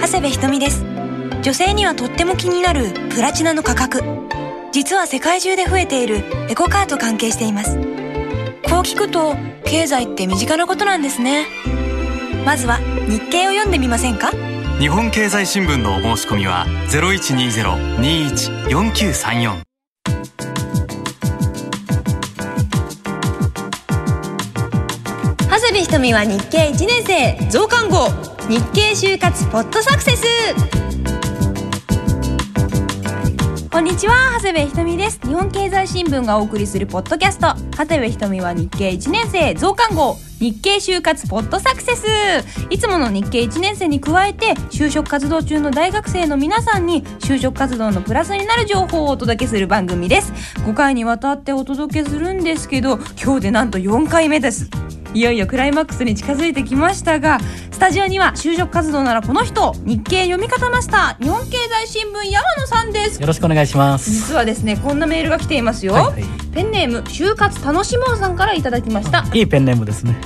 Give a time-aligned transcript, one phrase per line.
[0.00, 0.84] 長谷部ひとみです。
[1.42, 4.02] 女性にはとっても気になるプラチナの価格。
[4.72, 7.76] 実は世界中で増えているエコカーと関係しています。
[7.76, 7.84] こう
[8.82, 11.46] 聞くと経済って身近なことなんですね。
[12.44, 14.32] まずは日経を読んでみませんか？
[14.78, 19.62] 日本経済新聞のお申し込みは0120-21-4934
[25.48, 28.08] 長谷部ひとみは日経1年生増刊号
[28.46, 30.24] 日経就活ポッドサクセス。
[33.70, 35.18] こんにちは長谷部ひとみです。
[35.22, 37.54] 日本経済新聞がお送りするポッドキャスト。
[37.70, 40.18] 長谷部ひとみは日経1年生増刊号。
[40.40, 42.04] 日経就活ポッドサクセス。
[42.68, 50.32] いつもの日経1年生に加えて就職活動中の大学生の皆さんに就職活動のプラスになる情報をお届けする番組です。
[50.66, 54.68] 5回にわたってお届けするんですけど今日でなんと4回目です。
[55.14, 57.38] いよいよクライマックスに近づいてきましたが
[57.74, 63.20] スタジオには就職活動ならこの人日経読み方マスター日本経済新聞山野さんです。
[63.20, 64.10] よろしくお願いします。
[64.10, 66.24] 実はですねこんなメールが来ていますよ、はいはい。
[66.52, 69.24] ペンネーム就活楽しもうさんからいただきました。
[69.34, 70.16] いいペンネームですね。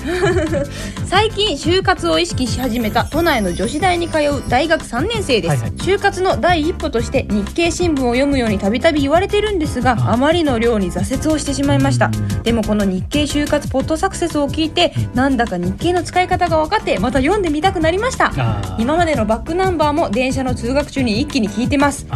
[1.08, 5.70] 最近就活を意識し始めた都内の女子大に通う大学3年生です、はいはい。
[5.72, 10.12] 就活の第一歩として日経新聞を読むようにたびたび言われてるんですがあ。
[10.12, 12.10] あまりの量に挫折をしてしまいました。
[12.42, 14.77] でもこの日経就活ポッドサクセスを聞いて
[15.14, 18.32] なんだか日経の使い方が分かってまた読んでみたくなりました。
[18.78, 22.06] 今までのバックナンバーも電車の通学中に一気に聞いてます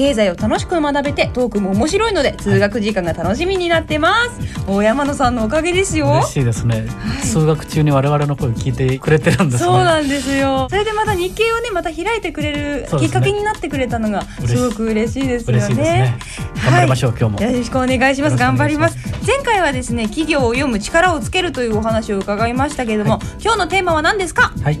[0.00, 6.06] 経済を楽しく学べてトークも面白いので通学時間が楽しみになってます、大山野さんのおかげですよ。
[6.06, 6.86] 嬉しいですね、
[7.22, 7.26] い。
[7.26, 9.66] 通学中に我々の声聞いてくれてるんですね。
[9.66, 10.68] そうなんですよ。
[10.70, 15.74] それでまた日経をねまた開いてくれるきっかけになってくれたのがすごく嬉しいですよね。
[15.74, 16.18] ね。
[16.64, 17.50] 頑張りましょう、今日も。
[17.50, 18.38] よろしくお願いします。
[18.38, 18.96] 頑張ります。
[19.26, 23.20] 前回はですね企業を読む力をつけるというお話を伺いましたけれども、はい。
[23.42, 24.54] 今日のテーマは何ですか？
[24.62, 24.76] はい。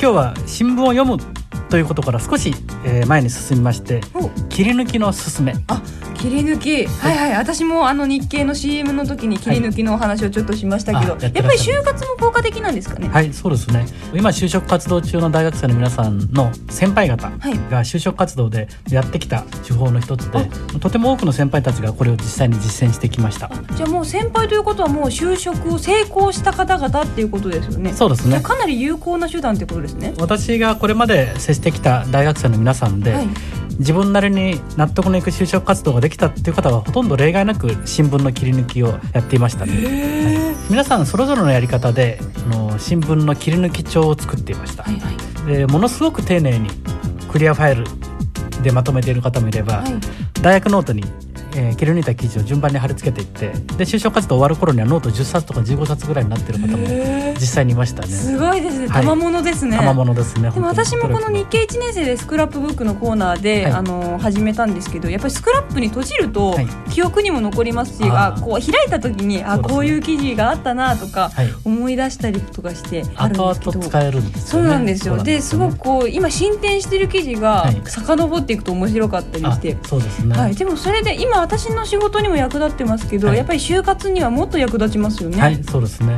[0.00, 1.18] 今日は新聞を読む
[1.68, 5.54] ということから少し、えー前に進みまして、お切り抜きのすすめ。
[5.68, 5.82] あ
[6.18, 6.86] 切り抜き。
[6.86, 7.16] はい。
[7.16, 13.08] はい私もあの日経の CM の時に切り抜きのお話をちょっとしましたけど、あやってやっぱり就活も効果的なんですかね？
[13.08, 13.86] はい、そうですね。
[14.12, 17.70] 今就職活動中の大学生の皆さんの先輩方はい。
[17.70, 20.50] が就職活動でやってきた手法の一つで、
[20.80, 23.50] とても多くの先輩たちがこれを実際に実践してきました。
[23.76, 27.92] じゃあもう先輩ということはもう就職を成功した方々っていうことですよね？
[27.92, 28.40] そうですね。
[28.40, 30.14] かなり有効な手段ってことですね？
[30.18, 33.28] 私がこれまで接してきた大学生の皆さんで、はい
[33.78, 39.66] 自分なりに納得のいく就職活動ができたっていう方はほとんど例外なく新聞の切り抜きをやっていました。
[39.66, 40.70] ね、はい。
[40.70, 42.18] 皆さんそれぞれのやり方で
[42.52, 45.56] あの新聞の切り抜き帳を作っていました、はいはい。
[45.56, 46.68] でものすごく丁寧に
[47.30, 47.84] クリアファイル
[48.62, 49.92] でまとめている方もいれば、はい。
[50.42, 51.04] 大学ノートに、
[51.58, 56.86] えー切り抜いた記事を順番に貼り付けていってで就職活動終わる頃にはノート10冊とか15冊ぐらいになってる方も
[57.34, 58.08] 実際にいましたね。
[58.08, 58.88] すごいですね。
[58.88, 59.04] はい。
[59.04, 63.72] 賜物ですね、賜物ですねでも私もこの日経1年生でスクラップブックのコーナーで、はい。
[63.72, 66.66] あの始めたんですけどやっぱりスクラップに綴じるとはい。
[66.90, 69.62] 記憶にも残りますし、あこう開いた時にあ、ね。
[69.62, 71.48] こういう記事があったなとかはい。
[71.64, 73.72] 思い出したりとかしてあるん後ですけど。
[73.72, 75.22] 々使えるんですそうなんですよ。
[75.22, 77.82] ですごくこう今進展してる記事がはい。
[77.84, 79.76] 遡っていくと面白かったりして。
[79.82, 85.40] あそうですね、はい、でもそれで今私の仕事にも役立ってますけど、はいやっぱり就活にはもっと役立ちますよね。
[85.40, 86.14] はい、そうですね。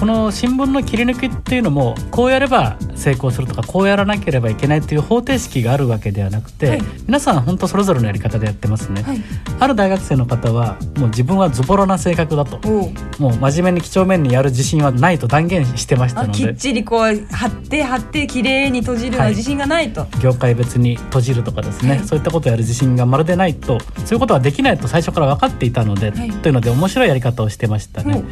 [0.00, 6.82] この新聞の切り抜きっていうのもこうやれば成功するとかこうやらなければいけないという方程式があるわけではなくて、はい。
[7.06, 9.20] 皆さん本当それぞれのやり方でやってますね、はい。
[9.58, 12.66] ある大学生の方はもう自分はズボラな性格だと。
[13.18, 16.44] もう真面目に几帳面にやる自信はないと断言してましたので。
[16.44, 19.32] あきっちりこう貼って貼って綺麗に閉じるのははい。
[19.32, 20.06] 自信がないと。
[20.22, 22.00] 業界別に閉じるとかですね、はい。
[22.06, 26.32] そういったことをやる自信がまるでないとそういうことはできないと最初から分かっていたので、はい。
[26.32, 28.24] というので面白いやり方をしてましたね。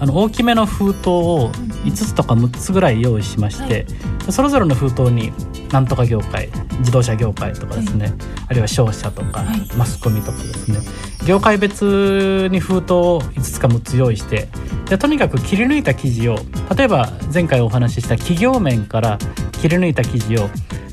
[0.00, 1.52] あの大きめの封筒を
[1.84, 3.86] 5つとか6つぐらい用意しまして、
[4.30, 5.32] それぞれの封筒に
[5.70, 6.48] なんとか業界
[6.78, 8.12] 自動車業界とかですね、
[8.48, 9.76] あるいは商社とか、はい。
[9.76, 10.78] マスコミとかですね。
[11.26, 14.48] 業界別に封筒を5つか6つ用意して
[14.90, 16.36] でとにかく切り抜いた記事を
[16.76, 19.18] 例えば前回お話しした企業面から
[19.52, 20.50] 切り抜いた記事を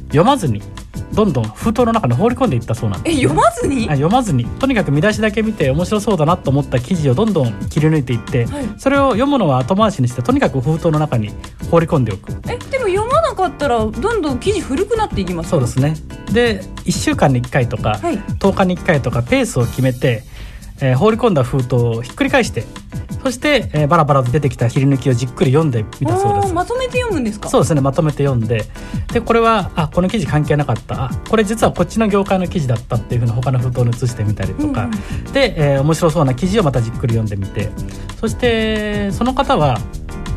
[0.08, 0.62] 読まずに
[1.13, 4.46] どんどん封筒の中に放り込んでいったそうなんです、え読まずに、あ読まずに。
[4.46, 8.66] とにかく見出しだけ見て面白そうだなと思った記事をどんどん切り抜いていって、はい。
[8.78, 11.31] それを読むのは後回しにしてとにかく封筒の中に
[11.69, 12.31] 放り込んでおく。
[12.50, 15.96] えでも読まなかったらどんどん記事古くなっていきますそうですね。
[16.31, 18.18] で1週間に1回とか、はい。
[18.18, 20.24] 10日に1回とかペースを決めて、
[20.81, 22.64] えー放り込んだ封筒をひっくり返して
[23.23, 26.53] そして、えーバラバラと出てきた切り抜きをじっくり読んでみたそうです。
[26.53, 27.50] まとめて読むんですか？
[27.50, 28.65] そうですねまとめて読んで。
[29.13, 31.06] でこれはあこの記事関係なかった。
[31.06, 34.89] あこれ実はこっちの業界の記事だったっていうふうな他の封筒に移してみたりとか、
[35.33, 37.69] で、えー面白そうな記事をまたじっくり読んでみて。
[38.19, 39.79] そしてその方は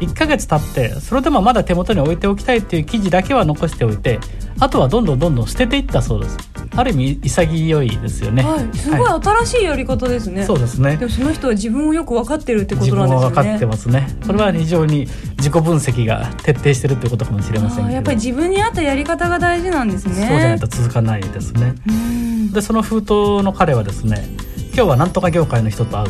[0.01, 4.19] 1ヶ月経ってそれでもまだ手元に置いておきたいっていう記事だけは残しておいて
[4.59, 6.37] あとはどんどんどんどん捨てていったそうです
[6.77, 10.97] ある意味潔いですよね、はい、すごい新しいやり方ですね、そうですね。
[10.97, 13.35] でもその人は自分をよく分かってるってこ自となんですよね。
[13.35, 14.09] 分かってますね。
[14.27, 15.07] これは非常に
[15.39, 20.15] 自己分析が徹底してるってことかもしれませんやっぱり自分に合ったやり方が大事なんですね。
[20.15, 21.75] そうじゃないと続かないですね。
[21.87, 22.53] うん。
[22.53, 23.11] でその封筒
[23.43, 24.29] の彼はですね
[24.75, 26.09] 今日はなんとか業界の人と会う。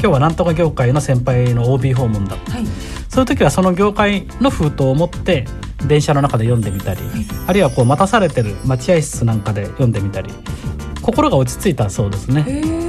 [0.00, 2.36] 今日はなんとか業界の先輩の OB 訪問だ。
[2.36, 2.66] はい。
[3.08, 5.44] そういう時はその業界の封筒を持って
[5.86, 7.00] 電車の中で読んでみたり、
[7.46, 10.30] あるいはこう待たされてる待合室なんかで読んでみたり
[11.02, 12.88] 心が落ち着いたそうですね。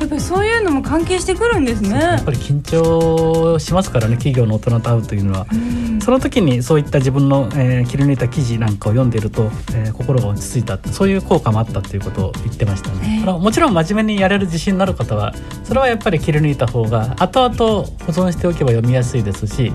[0.00, 5.46] やっぱりそういうのも関係してくるんですねやっぱり緊張しますからね企業の大人と会うというのは。
[5.50, 13.22] うんその時にそういった自分の、えー切り抜いた記事なんかを読んでいると、えー心が落ち着いたそういう効果もあったということを言ってましたへね。
[13.26, 15.34] ーあのもちろん真面目にやれる自信のある方は
[15.64, 19.72] それはやっぱり切り抜いた方が後々保存しておけば読みやすいですし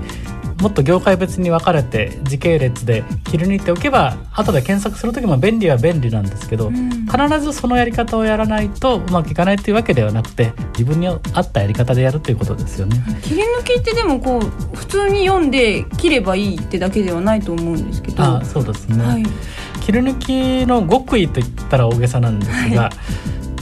[0.61, 6.89] もっと業界別に分かれて時系列で切り抜いておけば後で検索する時も便利は便利なんですけど、うん。
[7.07, 13.03] 必ずそのやり方をやらないとうまくいかないというわけではなくて自分に合ったやり方でやるということですよね。
[13.23, 18.23] 切り抜きってでもこう普通に読んで切ればいいってだけではないと思うんですけど。
[18.23, 19.23] あそうですね、はい。
[19.81, 22.91] 切り抜きの極意と言ったら大げさなんですが、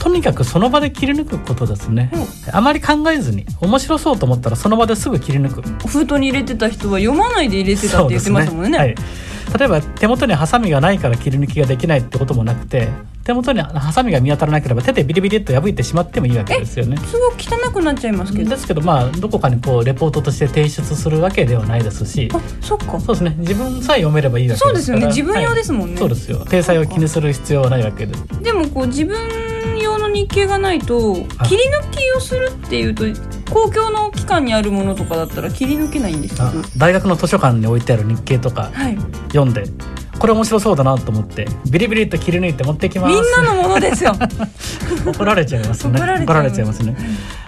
[0.00, 2.10] とにかくその場で切り抜くことですね、
[2.52, 5.88] あまり考えずに面白そうと思ったらその場ですぐ切り抜く。
[5.88, 8.78] 封筒に入れてた人は読まないで入れてたって言ってましたもんね。
[8.78, 8.94] はい、
[9.58, 12.88] 例えば手元にハサミがないから切り抜きができないってこともなくて
[13.24, 16.96] 手元にハサミが見当たらなければ手でビリビリっと破いてしまってもいいわけですよね。
[16.96, 18.48] すごく汚くなっちゃいますけど。
[18.48, 22.30] ですけどまあどこかにこうレポートとして提出するわけではないですし。
[22.32, 22.98] あそっか。
[22.98, 23.34] そうですね。
[23.38, 24.78] 自分さえ読めればいいわけそうでから。
[24.78, 25.06] ですすよね。
[25.08, 26.44] 自分用ですもんね、はいそうですよ。
[26.46, 28.24] 体裁を気にする必要はないわけです。
[28.42, 29.16] でもこう自分
[29.82, 31.46] 用の日経がないとあ。
[31.46, 33.04] 切り抜きをするっていうと
[33.52, 38.96] 公共の機関にあるものとかだったら切り抜けないんですけどあ大学の図書館に置いてある日経とかはい。
[39.32, 39.64] 読んで
[40.20, 43.14] これ面白そうだなと思ってビリビリっと切り抜いて持ってきます。
[43.14, 44.12] みんなのものですよ。
[45.06, 45.98] 怒られちゃいますね。
[45.98, 46.80] 怒られちゃいます。
[46.80, 46.94] ね。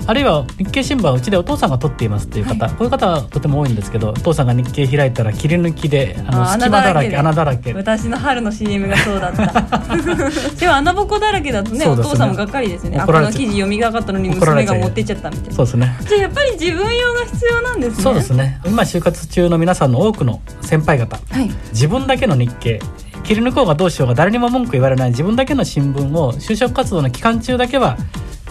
[0.05, 7.73] あるいは日経新聞はうちでお父さんが撮っていますっていう方、こういう方はとても多いんですけどお父さんが日経開いたら切り抜きであのあ隙間だらけ穴穴だらけ。
[7.73, 9.47] 私の春の CM がそうだった。
[10.59, 11.87] でも穴ぼこだらけだとねね。
[11.87, 13.03] お父さんもがっかりですよね。
[13.05, 15.55] この記事読みがかったのに娘が持ってっちゃったみたいな。
[15.55, 15.97] そうですね。
[16.09, 18.03] じゃあやっぱり自分用が必要なんですね。
[18.03, 18.61] そうですね。
[18.65, 21.19] 今就活中の皆さんの多くの先輩方。
[21.31, 21.51] はい。
[21.73, 22.81] 自分だけの日け。
[23.25, 27.97] 切り抜こうがどうしようが誰にも文句言われない自分だけの新聞を就職活動の期間中だけは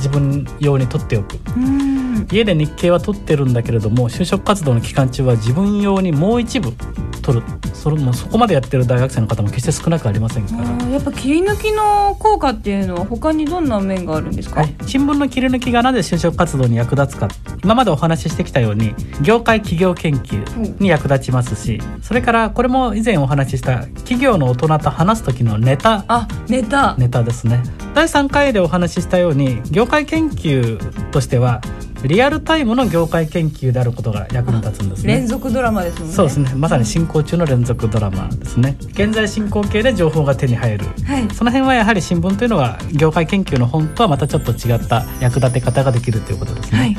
[0.01, 1.37] 自分用に取っておく。
[1.55, 2.27] うん。
[2.31, 6.73] 家で日経は取ってるんだけれども就職活動の期間中は自分用にもう一部
[7.21, 7.45] 取る。
[7.73, 17.27] それもそこまでやってる大学生の方も決して少なくありませんから、やっぱ切り抜きの効果っていうのは他にどんな面があるんですか、はい、新聞の切り抜きがなぜ就職活動に役立つか。
[17.63, 26.05] 今までお話ししてきたように業界企業研究に役立ちますしそれからこれも以前お話しした企業の大人と話す時のネタ。
[26.07, 26.95] あネタ。
[26.97, 27.63] ネタですね。
[27.93, 30.79] 第3回でお話ししたように業界研究
[31.11, 31.61] としては
[32.03, 35.17] リアルタイムの業界研究であることが役に立つんですね。
[35.17, 36.15] 連続ドラマですもんね。
[36.15, 36.51] そうですね。
[36.55, 38.77] まさに進行中の連続ドラマですね。
[38.93, 40.85] 現在進行形で情報が手に入る。
[41.05, 41.29] はい。
[41.35, 46.97] その辺はやはり新聞というのは業界研究の本とはまたちょっと違った役立て方ができるということですね、はい。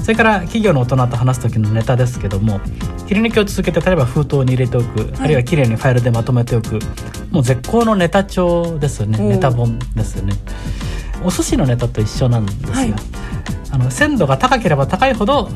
[0.00, 2.60] それから企業の大人と話す時のネタですけども
[3.06, 6.78] 切り抜きを続けて例えば封筒に入れておく、あるいはきれいにファイルでまとめておく
[7.30, 9.18] もう絶好のネタ帳ですよね。
[9.18, 10.34] ネタ本ですよね
[11.24, 12.94] お寿司のネタと一緒なんですよ、はい。
[13.70, 15.48] あの鮮度が高ければ高いほど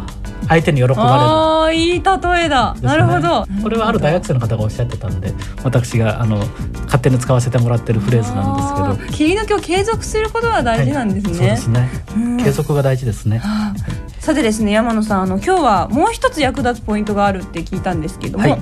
[0.49, 1.01] 相手に喜ばれる。
[1.01, 2.81] ああいい例えだ、ね。
[2.81, 3.47] なるほど。
[3.63, 5.33] これはある大学生の方がおっしゃってたんで
[5.65, 6.39] 私があの
[6.85, 9.17] 勝手に使わせてもらってるフレーズなんですけど。
[9.17, 11.89] 切り抜きを継続することが大事なんですね、そうですね。
[12.17, 12.37] うん。
[12.39, 13.39] 継続が大事ですね。
[13.39, 18.61] はあさてですね山野さんあの今日はもう一つ役立つポイントがあるって聞いたんですけども、はい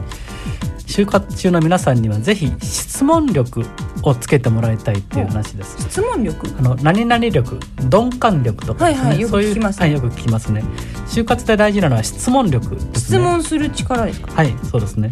[0.94, 3.64] 就活中の皆さんにはぜひ質問力
[4.04, 5.76] をつけてもらいたいっていう話です。
[5.82, 6.46] 質問力？
[6.56, 7.58] あの何々力
[7.90, 10.62] 鈍感力とかね、はいはいよくそういう聞きますはいよく聞きますね。
[11.08, 12.80] 就活で大事なのは質問力ね。
[12.94, 14.32] 質問する力ですか？
[14.34, 15.10] はいそうですね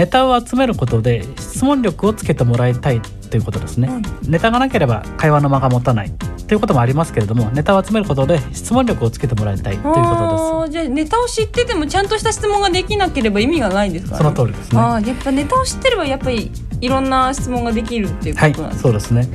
[0.00, 6.12] ネタを集めることで質問力をつけてもらいたいということですね、はいネタがなければ会話の間が持たない。
[6.46, 14.80] ということもありますけれどもネタを集めることで質問力をつけてもらいたいということあーじゃあネタを知っててもちゃんとした質問ができなければ意味がないんですか、ですその通りですね。
[14.80, 19.28] ああやっぱネタを知ってればやっぱりいろんな質問ができるっていうこはいとなんですそうですね。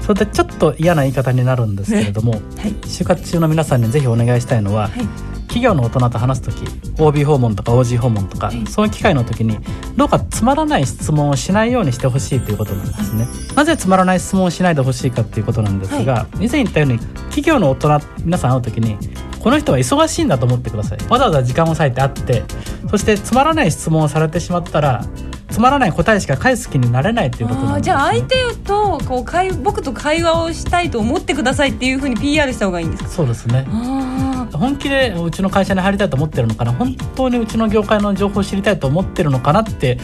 [0.00, 2.72] それでちょっと嫌な言い方になるんですけれども、 はい。
[2.82, 6.64] 就活中の皆さんにぜひお願いしたいのは、はい企業の大人と話す時
[6.98, 9.58] OB 訪問とか OG 訪問とか、はいそういう機会の時に
[9.96, 18.96] どうかつまらない質問をしないようにしてほしいということなんですね、なぜつまらない質問をしないでほしいかっていうことなんですが、以前言ったように企業の大人皆さん会う時に
[19.40, 20.98] この人は忙しいんだと思ってください。
[21.10, 22.44] わざわざ時間を割いて会って
[22.90, 25.04] そしてつまらない質問をされてしまったら
[25.50, 33.08] つまらない答えしか返す気になれないっていうことなんです、あーじゃあ相手とこう会僕と会話をしたいと思ってくださいっていうふうに PR した方がいいんですか？
[33.10, 33.66] そうですね。
[33.68, 39.98] あ本気でうちの会社に入りたいと思ってるのかな本当にうちの業界の情報を知りたいと思ってるのかなって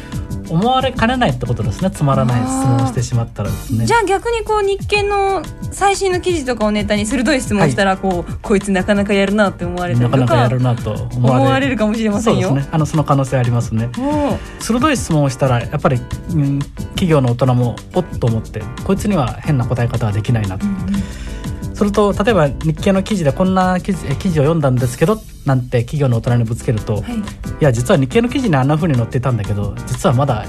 [0.50, 1.90] 思われかねないってことですね。
[1.90, 3.85] つまらない質問をしてしまったらですね。
[3.87, 11.76] じゃあ逆にこう日経の最新の記事とかをネタに鋭い質問をしたらこう、こいつなかなかやるなって思われたりとかなかなかやるなと思思われる。
[11.76, 12.49] かもしれませんよ。
[12.49, 12.71] そうですね。
[12.73, 13.90] あのその可能性ありますね。
[14.61, 16.59] 鋭い質問をしたらやっぱり、うん、
[16.99, 20.67] 企業の大人もおっと思ってこいつには変な答え方はできないなと
[21.78, 27.08] すると例えば日経の記事でこんな記事え記事を読んだんですけどなんて企業の大人にぶつけると、い、は
[27.61, 30.44] い、や実は日経の記事にあんな風に載ってたんだけど実はまだ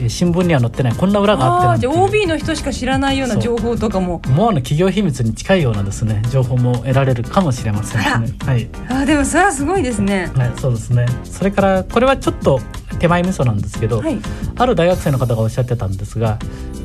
[0.00, 4.20] え新聞には載ってないこんな裏があああじゃあ OB の人しか知らないような情報とかも。
[4.26, 8.06] 思わぬ企業秘密に近いようなですね情報も得られるかもしれませんね。
[8.44, 8.68] はい。
[8.88, 10.30] あーでもそれはすごいですね。
[10.34, 11.06] はい、そうですね。
[11.24, 12.60] それからこれはちょっと
[12.98, 14.18] 手前味噌なんですけど、はい、
[14.56, 16.38] ある大学生の方がおっしゃってたんですが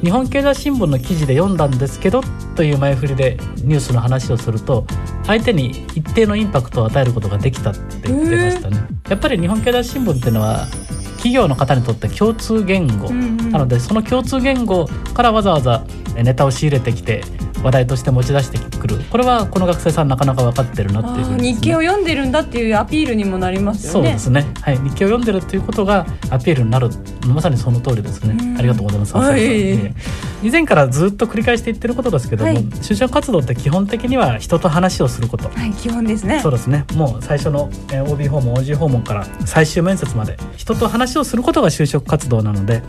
[0.03, 2.21] 日本経済新聞の記事で読んだんですけど
[2.55, 4.85] という前振りでニュースの話をすると
[5.25, 8.85] 相手に一定のインパクトを与えることができたって言ってましたね。
[9.09, 10.67] やっぱり日本経済新聞っていうのは
[11.15, 13.51] 企業の方にとって共通言語、うんうん。
[13.51, 17.23] なのでその共通言語からわざわざネタを仕入れてきて
[17.63, 24.09] 話題として持ち出してくるこれはこの学生さんなかなか分かってるなっていうね日経を読んでるんだっていうアピールにもなりますよね。
[24.09, 24.53] そうですね。
[24.61, 26.89] はい、日記を読んでるっていうことがアピールになる。
[27.27, 28.53] まさにその通りですねう。
[28.53, 29.15] んありがとうございます。
[29.15, 29.93] はいええ
[30.43, 35.47] 以前からずっと繰り返して言ってることですけども、はい就職活動って基本的には人と話をすること。
[35.47, 36.41] はい、基本ですね。
[36.41, 36.85] そうですね。
[36.95, 42.83] もう最初のえー OB 訪問、OG 訪問から最終面接まで人と話をすることが就職活動なので、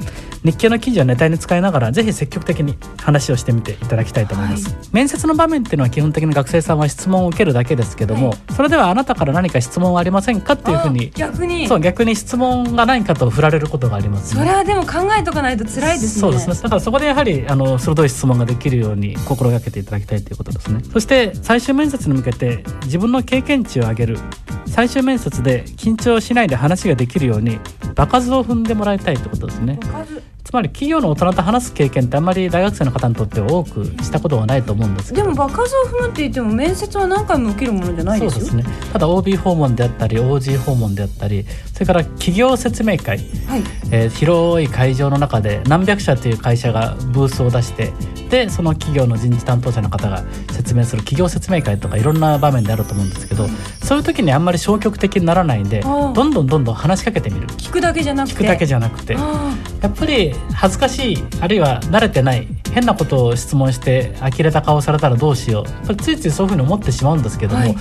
[0.45, 4.64] 日経の記事をネタに使いながらぜひ積極的に話をしてみていただきたいと思います。
[4.65, 16.21] は面接の場面っていうのは基本的に学生さんは質問を受けるだけですけども、はいそれではあなたから何か質問はありませんかっていうふうにあ逆にそう逆に質問が何かと振られることがあります、それはでも考えとかないと辛いですね。
[16.21, 16.55] そうですね。
[16.55, 20.81] だからそこでやはりあの鋭い質問ができるように心がけていただきたいということですね。
[20.93, 24.19] そして最終面接に向けて自分の経験値を上げる。
[24.67, 27.61] 最終面接で緊張しないで話ができるように
[27.95, 29.79] 場数を踏んでもらいたいということですね。
[29.81, 35.27] 数つまり企業の大人と話す経験ってあんまり大学生の方にとっては多くしたことがないと思うんですけど。
[35.27, 38.47] でも場数を踏むって言っても面接は何回も受けるものじゃないですよ。
[38.47, 38.75] そうですね。
[38.93, 43.63] ただ OB 訪問であったり OG 訪問であったりそれから企業説明会はい。
[43.91, 47.93] えー広い会場の中で何百社という会社がブースを出して
[48.31, 53.47] でその企業の人事担当者の方が説明する企業説明会とかいろんな場面であると思うんですけど
[53.83, 58.35] そういう時にあんまり消極的にならないんでどんどんどんどん話しかけてみる聞くだけじゃなくて。
[58.35, 67.77] 聞くだけじゃなくてあやっぱり恥ずかしいあるいは慣れてない変なことを質問して呆れた顔されたらどうしようついついそういうふうに思ってしまうんですけども、はい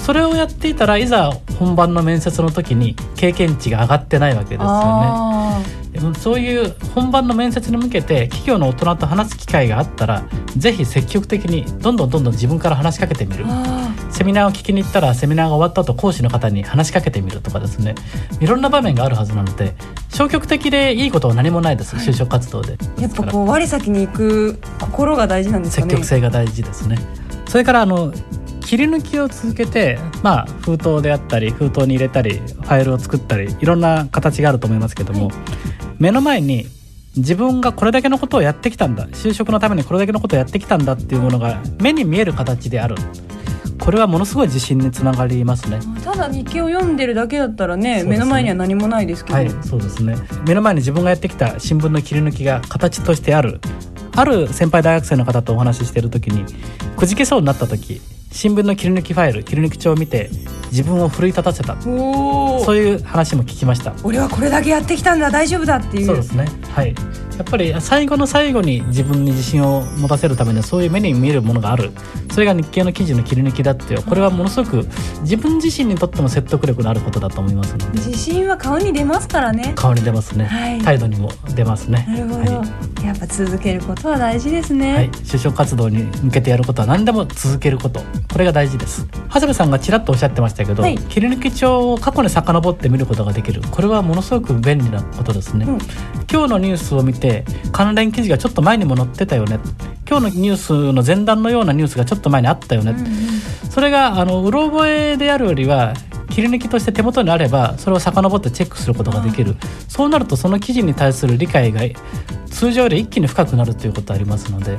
[0.00, 5.79] それをやっていたらいざ本番の面接の時に経験値が上がってないわけですよね。
[6.18, 10.24] そういう本番の面接に向けて企業の大人と話す機会があったら
[10.56, 13.44] ぜひ積極的にどんどんどんどん自分から話しかけてみる。
[14.10, 17.94] セミナーを聞きに行ったらセミナーが終わった後講師の方に話しかけてみるとかですね。
[18.40, 19.74] いろんな場面があるはずなので
[20.10, 22.76] 消極的でいいことは何もないです、就職活動で。
[22.76, 25.90] ーやっぱこう我先に行く心が大事なんですかね。
[25.90, 26.98] 積極性が大事ですね。
[27.46, 28.12] それからあの
[28.60, 36.66] 切り抜きを続けて、まあ、封筒であったり封筒に入れたりファイルを作ったりいろんな形があると思いますけども、はい目の前に
[37.16, 42.96] 自分がこれだけのことをやってきたんだ就職のためにこれだけのことをやってきたんだっていうものが目に見える形である
[43.78, 45.80] これはものすごい自信につながりますね。
[46.04, 50.16] ただ日記を読んでるだけだったらねね目の前には何もないですけど、はい、そうですね。
[50.46, 53.58] 目の前に自分がやってきた新聞の切り抜きが形としてある。
[54.14, 56.44] ある先輩大学生の方とお話ししている時に
[56.96, 60.30] くじけそうになった時新聞の切り抜きファイル切り抜き帳を見て
[60.70, 61.80] 自分を奮い立たせた。
[61.82, 63.92] そういう話も聞きました。
[64.04, 65.30] 俺はこれだけやってきたんだ。
[65.30, 66.06] 大丈夫だっていう。
[66.06, 66.46] そうですね。
[66.72, 66.94] はい。
[67.36, 71.90] やっぱり最後の最後に自分に自信を持たせるためにはそういう目に見えるものがある。
[72.30, 74.02] それが日経の記事の切り抜きだっていう。
[74.02, 74.86] これはものすごく
[75.22, 77.98] 自分自身にとっても説得力のあることだと思いますので。
[77.98, 79.72] 自信は顔に出ますからね。
[79.74, 80.80] 顔に出ますね、はい。
[80.82, 82.06] 態度にも出ますね。
[82.08, 82.64] なるほど、は
[83.02, 83.06] い。
[83.06, 89.06] やっぱ続けることは大事ですね、はい、就職活動に向けてやることは何でも続けることこれが大事です。
[89.28, 90.98] 長谷部さんがちらっとおっしゃってましたけど、はい。
[90.98, 93.62] 切り抜き帳を過去に遡って見ることができる。
[93.70, 95.78] これはものすごく便利なことですね、うん。
[96.30, 99.58] 今日のニュースを見て関連記事がちょっと前にも載ってたよね。
[100.08, 103.06] 今日のニュースの前段のようなニュースがちょっと前にあったよね、うんうん。
[103.70, 105.94] それがあのうろ覚えであるよりは
[106.40, 109.56] 切り抜きとして手元にあればそれを遡ってチェックすることができる。
[109.88, 111.82] そうなるとその記事に対する理解が
[112.50, 114.76] 通常より一気に深くなるということありますので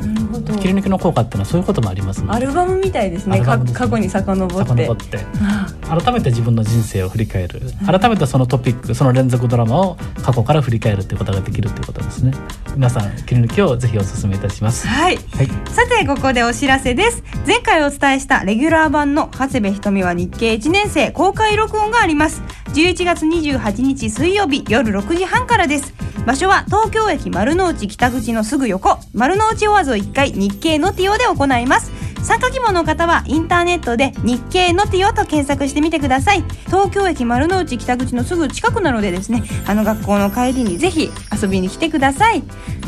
[0.60, 2.34] 切り抜きの効果っていうのはそういうこともありますので。
[2.34, 3.40] アルバムみたいですね。
[3.40, 3.46] ね。
[3.46, 4.56] か過去に遡って。
[4.70, 5.20] 遡って。
[5.42, 5.68] あ
[6.02, 7.62] 改めて自分の人生を振り返る。
[7.86, 12.34] 改めてそのトピックその連続ドラマを過去から振り返るということができるということですね。
[12.76, 14.88] 皆さん切り抜きをぜひお勧めいたします。
[14.88, 15.16] はい。
[15.16, 15.48] はい。
[15.70, 17.24] さてここでお知らせです。
[17.46, 22.42] 前回お伝えしたレギュラー版の長谷部ひとみは日経1年生公開録音があります。
[22.74, 25.94] 11月28日水曜日夜6時半からです。
[26.26, 28.98] 場所は東京駅丸の内北口のすぐ横。
[29.14, 31.92] 丸の内オアゾ1階日経ノティオで行います。
[32.24, 36.44] 参加希望の方はインターネットで日経ノティオと検索してみてください。
[36.68, 41.10] 東京駅丸の内北口のすぐ近くなのでですねあの学校の帰りにぜひ
[41.42, 42.44] 遊びに来てください。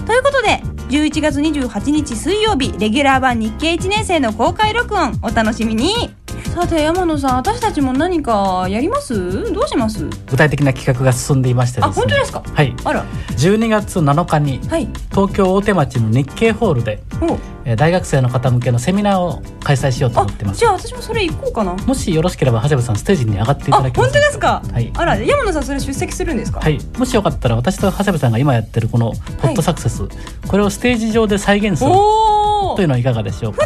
[0.05, 6.22] ということで11月28日水曜日レギュラー版日経1年生の公開録音お楽しみに。
[6.53, 9.51] さて山野さん私たちも何かやります？
[9.51, 10.07] どうします？
[10.29, 12.43] 具体的な企画が進んでいましてですあね本当ですか？
[12.45, 12.75] はい。
[12.83, 13.05] あら。
[13.31, 14.87] 12月7日にはい。
[15.09, 17.37] 東京大手町の日経ホールでお。
[17.65, 20.59] えー大学生の方向けのセミナーを開催しようとあ思ってます。
[20.59, 21.73] じゃあ私もそれ行こうかな。
[21.73, 24.91] もしよろしければ長谷部さんステージに上がっていあ本当ただけますですか、はい。
[24.93, 26.59] あら山野さんそれ出席するんですか？
[26.59, 30.07] はい、もしよかったら私と長谷部さんが今やってるこのポッドサクセス、
[30.47, 33.65] これをステージ上で再現するというのはいかがでしょうか？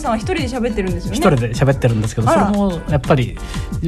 [0.00, 1.16] さんは一人で喋ってるんですよね。
[1.16, 3.36] 一人で喋ってるんですけどそれもやっぱり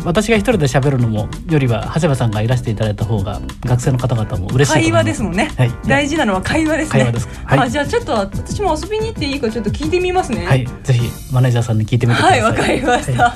[0.04, 5.72] 私が一人で喋るのもよりは長谷部さんがいらしていただいた方が学生の方々も嬉しい会話ですもんね、はい。
[5.86, 7.00] 大事なのは会話ですね。
[7.00, 7.58] 会話ですはい。
[7.60, 10.46] あじゃあちょっと私も遊びに行っていいかちょっと聞いてみますね。
[10.46, 10.66] はい。
[10.82, 13.30] ぜひマネージャーさんに聞いてみてくださはいいわかりました、は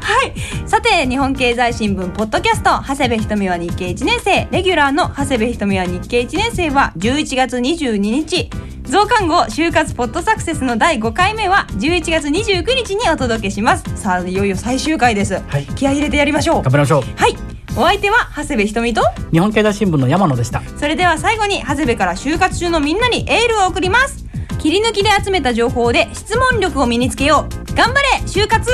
[0.00, 4.48] はい、さて日本経済新聞ポッドキャスト長谷部ひとみは日経1年生。
[4.50, 8.50] レギュラーの長谷部ひとみは日経1年生は11月22日
[8.88, 13.84] 増刊号就活ポッドサクセスの第5回目は11月29日にお届けします。
[13.96, 15.66] さあいよいよ最終回です、はい。
[15.66, 16.62] 気合い入れてやりましょう。
[16.62, 17.02] 頑張りましょう。
[17.02, 17.36] はい。
[17.76, 19.02] お相手は長谷部ひとみと。
[19.30, 20.62] 日本経済新聞の山野でした。
[20.78, 24.24] それでは最後に長谷部から就活中のみんなにエールを送ります。
[24.58, 27.74] 切り抜きで集めた情報で質問力を身につけよう。
[27.74, 28.70] 頑張れ就活!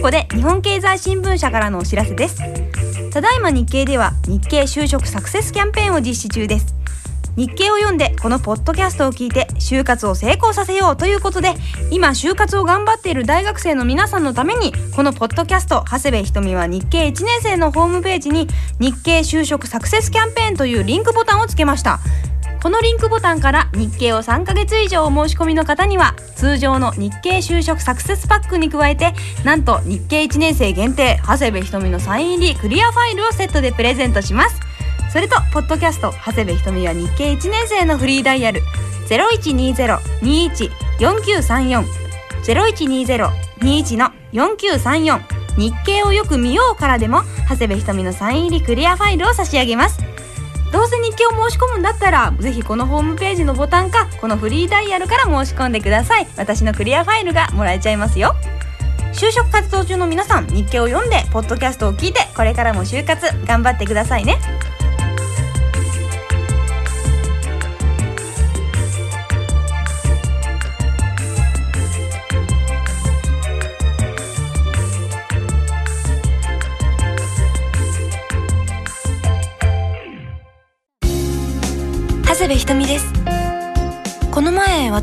[0.00, 2.42] ここで日本経済新聞社からのお知らせです
[3.10, 6.76] ただいま日経では日経就職サクセスキャンペーンを実施中です。
[7.36, 11.54] 日経を読んでこのポッドキャストを聞いて就活を成功させようということで
[11.90, 18.46] 今就活を頑張っている大学生の皆さんのためにこのポッドキャスト長谷部ひとみは日経1年生のホームページに
[18.78, 22.00] 日経就職サクセスキャンペーンというリンクボタンをつけました。
[22.62, 34.60] このリンクボタンから日経を3ヶ月以上お申し込みの方には通常の日経就職サクセスパックに加えてなんと日経1年生限定長谷部ひとみのサイン入りクリアファイルをセットでプレゼントします。
[35.10, 38.60] それとポッドキャスト長谷部ひとみは日経1年生のフリーダイヤル
[39.08, 41.84] 0120-21-4934
[42.44, 45.20] 0120-21の4934
[45.56, 50.09] 日経をよく見ようからでも長谷部ひとみのサイン入りクリアファイルを差し上げます。
[50.72, 56.26] どうせ日経を申し込むんだったらぜひこのホームページのボタンかこのフリーダイヤルから申し込んでください。
[56.36, 58.34] 私のクリアファイルがもらえちゃいますよ。
[59.12, 64.38] 就職活動中の皆さん日経を読んでポッドキャストを聞いてこれからも就活頑張ってくださいね。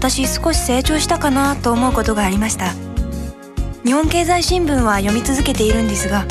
[0.10, 2.72] 私少し成長したかなと思うことがありました。
[3.84, 6.26] 日本経済新聞は読み続けているんですが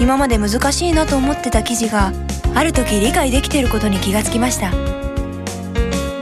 [0.00, 2.12] 今まで難しいなと思ってた記事が
[2.54, 4.70] ある時理解できていることに気がつきました。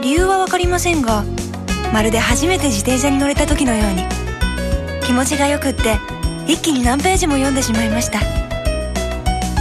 [0.01, 1.23] 理由は分かりませんが
[1.93, 4.03] まるで初めて自転車に乗れた時のように
[5.05, 5.99] 気持ちがよくって
[6.47, 8.19] 一気に何ページも読んでしまいました。